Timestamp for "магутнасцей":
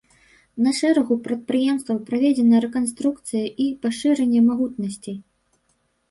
4.49-5.17